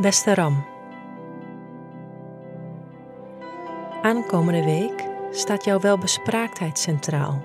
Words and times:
Beste 0.00 0.34
Ram. 0.34 0.64
Aankomende 4.02 4.64
week 4.64 5.08
staat 5.30 5.64
jouw 5.64 5.80
welbespraaktheid 5.80 6.78
centraal. 6.78 7.42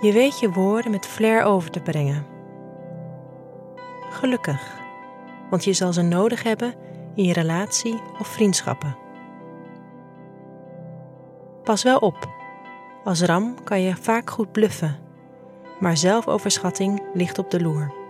Je 0.00 0.12
weet 0.12 0.40
je 0.40 0.50
woorden 0.50 0.90
met 0.90 1.06
flair 1.06 1.42
over 1.42 1.70
te 1.70 1.80
brengen. 1.80 2.26
Gelukkig, 4.10 4.76
want 5.50 5.64
je 5.64 5.72
zal 5.72 5.92
ze 5.92 6.02
nodig 6.02 6.42
hebben 6.42 6.74
in 7.14 7.24
je 7.24 7.32
relatie 7.32 8.00
of 8.18 8.26
vriendschappen. 8.26 8.96
Pas 11.62 11.82
wel 11.82 11.98
op, 11.98 12.28
als 13.04 13.22
ram 13.22 13.64
kan 13.64 13.80
je 13.80 13.96
vaak 13.96 14.30
goed 14.30 14.52
bluffen, 14.52 14.98
maar 15.80 15.96
zelfoverschatting 15.96 17.02
ligt 17.14 17.38
op 17.38 17.50
de 17.50 17.60
loer. 17.60 18.05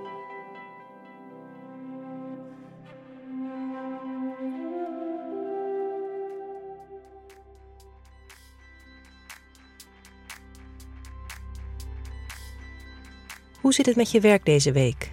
Hoe 13.66 13.74
zit 13.74 13.86
het 13.86 13.96
met 13.96 14.10
je 14.10 14.20
werk 14.20 14.44
deze 14.44 14.72
week? 14.72 15.12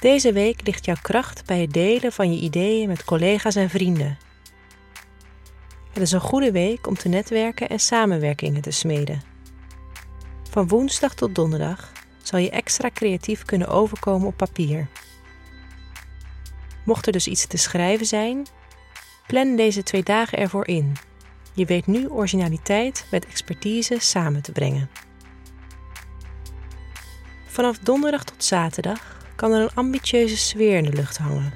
Deze 0.00 0.32
week 0.32 0.66
ligt 0.66 0.84
jouw 0.84 0.96
kracht 1.02 1.46
bij 1.46 1.60
het 1.60 1.72
delen 1.72 2.12
van 2.12 2.32
je 2.32 2.40
ideeën 2.40 2.88
met 2.88 3.04
collega's 3.04 3.54
en 3.54 3.70
vrienden. 3.70 4.18
Het 5.92 6.02
is 6.02 6.12
een 6.12 6.20
goede 6.20 6.52
week 6.52 6.86
om 6.86 6.94
te 6.94 7.08
netwerken 7.08 7.68
en 7.68 7.80
samenwerkingen 7.80 8.62
te 8.62 8.70
smeden. 8.70 9.22
Van 10.50 10.68
woensdag 10.68 11.14
tot 11.14 11.34
donderdag 11.34 11.92
zal 12.22 12.38
je 12.38 12.50
extra 12.50 12.90
creatief 12.90 13.44
kunnen 13.44 13.68
overkomen 13.68 14.26
op 14.26 14.36
papier. 14.36 14.88
Mocht 16.84 17.06
er 17.06 17.12
dus 17.12 17.26
iets 17.26 17.46
te 17.46 17.56
schrijven 17.56 18.06
zijn, 18.06 18.46
plan 19.26 19.56
deze 19.56 19.82
twee 19.82 20.02
dagen 20.02 20.38
ervoor 20.38 20.66
in. 20.66 20.96
Je 21.54 21.64
weet 21.64 21.86
nu 21.86 22.08
originaliteit 22.08 23.06
met 23.10 23.26
expertise 23.26 23.96
samen 23.98 24.42
te 24.42 24.52
brengen. 24.52 24.90
Vanaf 27.52 27.78
donderdag 27.78 28.24
tot 28.24 28.44
zaterdag 28.44 29.16
kan 29.36 29.52
er 29.52 29.62
een 29.62 29.74
ambitieuze 29.74 30.36
sfeer 30.36 30.76
in 30.76 30.84
de 30.84 30.92
lucht 30.92 31.18
hangen. 31.18 31.52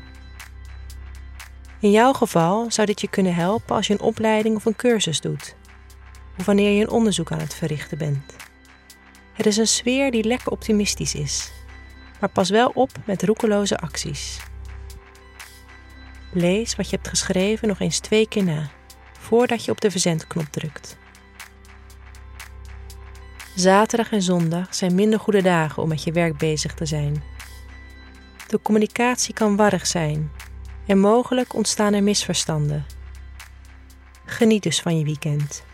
In 1.80 1.90
jouw 1.90 2.12
geval 2.12 2.70
zou 2.70 2.86
dit 2.86 3.00
je 3.00 3.08
kunnen 3.08 3.34
helpen 3.34 3.76
als 3.76 3.86
je 3.86 3.92
een 3.92 4.00
opleiding 4.00 4.56
of 4.56 4.64
een 4.64 4.76
cursus 4.76 5.20
doet, 5.20 5.56
of 6.38 6.46
wanneer 6.46 6.70
je 6.70 6.82
een 6.82 6.90
onderzoek 6.90 7.32
aan 7.32 7.38
het 7.38 7.54
verrichten 7.54 7.98
bent. 7.98 8.36
Het 9.32 9.46
is 9.46 9.56
een 9.56 9.66
sfeer 9.66 10.10
die 10.10 10.24
lekker 10.24 10.52
optimistisch 10.52 11.14
is, 11.14 11.52
maar 12.20 12.30
pas 12.30 12.50
wel 12.50 12.70
op 12.74 12.90
met 13.04 13.22
roekeloze 13.22 13.78
acties. 13.78 14.38
Lees 16.32 16.76
wat 16.76 16.90
je 16.90 16.96
hebt 16.96 17.08
geschreven 17.08 17.68
nog 17.68 17.80
eens 17.80 17.98
twee 17.98 18.28
keer 18.28 18.44
na, 18.44 18.70
voordat 19.18 19.64
je 19.64 19.70
op 19.70 19.80
de 19.80 19.90
verzendknop 19.90 20.46
drukt. 20.50 20.96
Zaterdag 23.56 24.12
en 24.12 24.22
zondag 24.22 24.74
zijn 24.74 24.94
minder 24.94 25.20
goede 25.20 25.42
dagen 25.42 25.82
om 25.82 25.88
met 25.88 26.02
je 26.02 26.12
werk 26.12 26.38
bezig 26.38 26.74
te 26.74 26.86
zijn. 26.86 27.22
De 28.48 28.62
communicatie 28.62 29.34
kan 29.34 29.56
warrig 29.56 29.86
zijn 29.86 30.30
en 30.86 30.98
mogelijk 30.98 31.54
ontstaan 31.54 31.92
er 31.92 32.02
misverstanden. 32.02 32.86
Geniet 34.24 34.62
dus 34.62 34.80
van 34.80 34.98
je 34.98 35.04
weekend. 35.04 35.64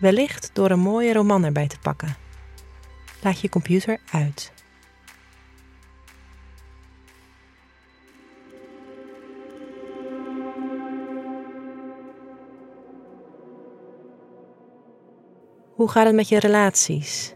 Wellicht 0.00 0.50
door 0.52 0.70
een 0.70 0.80
mooie 0.80 1.12
roman 1.12 1.44
erbij 1.44 1.68
te 1.68 1.78
pakken. 1.78 2.16
Laat 3.22 3.40
je 3.40 3.48
computer 3.48 3.98
uit. 4.10 4.52
Hoe 15.74 15.88
gaat 15.88 16.06
het 16.06 16.14
met 16.14 16.28
je 16.28 16.38
relaties? 16.38 17.34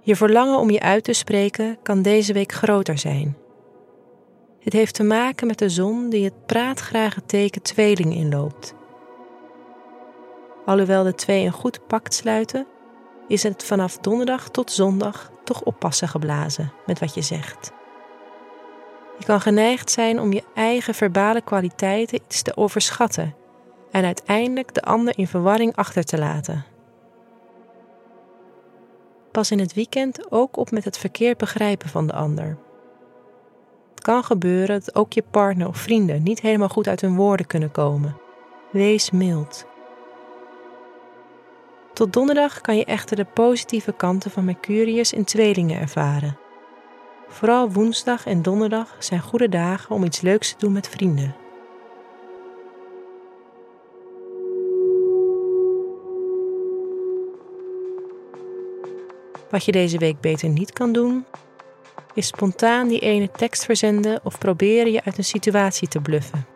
Je 0.00 0.16
verlangen 0.16 0.58
om 0.58 0.70
je 0.70 0.80
uit 0.80 1.04
te 1.04 1.12
spreken 1.12 1.78
kan 1.82 2.02
deze 2.02 2.32
week 2.32 2.52
groter 2.52 2.98
zijn. 2.98 3.36
Het 4.60 4.72
heeft 4.72 4.94
te 4.94 5.02
maken 5.02 5.46
met 5.46 5.58
de 5.58 5.68
zon 5.68 6.10
die 6.10 6.24
het 6.24 6.46
praatgrage 6.46 7.24
teken 7.26 7.62
tweeling 7.62 8.14
inloopt. 8.14 8.74
Alhoewel 10.66 11.04
de 11.04 11.14
twee 11.14 11.44
een 11.44 11.52
goed 11.52 11.86
pact 11.86 12.14
sluiten, 12.14 12.66
is 13.28 13.42
het 13.42 13.64
vanaf 13.64 13.98
donderdag 13.98 14.48
tot 14.48 14.72
zondag 14.72 15.30
toch 15.44 15.62
oppassen 15.62 16.08
geblazen 16.08 16.72
met 16.86 16.98
wat 16.98 17.14
je 17.14 17.22
zegt. 17.22 17.72
Je 19.18 19.24
kan 19.24 19.40
geneigd 19.40 19.90
zijn 19.90 20.20
om 20.20 20.32
je 20.32 20.44
eigen 20.54 20.94
verbale 20.94 21.40
kwaliteiten 21.40 22.20
iets 22.26 22.42
te 22.42 22.56
overschatten 22.56 23.34
en 23.90 24.04
uiteindelijk 24.04 24.74
de 24.74 24.82
ander 24.82 25.18
in 25.18 25.26
verwarring 25.26 25.76
achter 25.76 26.04
te 26.04 26.18
laten. 26.18 26.64
Pas 29.40 29.50
in 29.50 29.58
het 29.58 29.74
weekend 29.74 30.32
ook 30.32 30.56
op 30.56 30.70
met 30.70 30.84
het 30.84 30.98
verkeerd 30.98 31.38
begrijpen 31.38 31.88
van 31.88 32.06
de 32.06 32.12
ander. 32.12 32.58
Het 33.90 34.00
kan 34.00 34.24
gebeuren 34.24 34.80
dat 34.80 34.94
ook 34.94 35.12
je 35.12 35.24
partner 35.30 35.68
of 35.68 35.76
vrienden 35.76 36.22
niet 36.22 36.40
helemaal 36.40 36.68
goed 36.68 36.88
uit 36.88 37.00
hun 37.00 37.16
woorden 37.16 37.46
kunnen 37.46 37.70
komen. 37.70 38.16
Wees 38.70 39.10
mild. 39.10 39.66
Tot 41.92 42.12
donderdag 42.12 42.60
kan 42.60 42.76
je 42.76 42.84
echter 42.84 43.16
de 43.16 43.24
positieve 43.24 43.92
kanten 43.92 44.30
van 44.30 44.44
Mercurius 44.44 45.12
in 45.12 45.24
tweelingen 45.24 45.80
ervaren. 45.80 46.38
Vooral 47.28 47.70
woensdag 47.70 48.26
en 48.26 48.42
donderdag 48.42 48.96
zijn 48.98 49.20
goede 49.20 49.48
dagen 49.48 49.94
om 49.94 50.04
iets 50.04 50.20
leuks 50.20 50.50
te 50.50 50.58
doen 50.58 50.72
met 50.72 50.88
vrienden. 50.88 51.34
Wat 59.50 59.64
je 59.64 59.72
deze 59.72 59.98
week 59.98 60.20
beter 60.20 60.48
niet 60.48 60.72
kan 60.72 60.92
doen, 60.92 61.24
is 62.14 62.26
spontaan 62.26 62.88
die 62.88 63.00
ene 63.00 63.30
tekst 63.30 63.64
verzenden 63.64 64.20
of 64.24 64.38
proberen 64.38 64.92
je 64.92 65.04
uit 65.04 65.18
een 65.18 65.24
situatie 65.24 65.88
te 65.88 66.00
bluffen. 66.00 66.46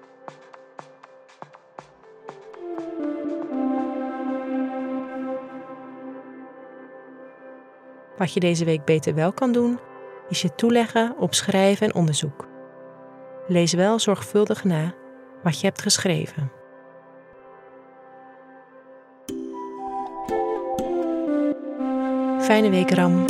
Wat 8.16 8.32
je 8.32 8.40
deze 8.40 8.64
week 8.64 8.84
beter 8.84 9.14
wel 9.14 9.32
kan 9.32 9.52
doen, 9.52 9.78
is 10.28 10.42
je 10.42 10.54
toeleggen 10.54 11.14
op 11.18 11.34
schrijven 11.34 11.86
en 11.86 11.94
onderzoek. 11.94 12.48
Lees 13.48 13.72
wel 13.72 13.98
zorgvuldig 13.98 14.64
na 14.64 14.94
wat 15.42 15.60
je 15.60 15.66
hebt 15.66 15.82
geschreven. 15.82 16.63
Fijne 22.46 22.70
week, 22.70 22.90
Ram. 22.90 23.24